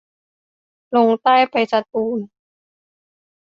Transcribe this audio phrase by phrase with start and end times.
[0.95, 2.29] ลงใต้ไปตูลูส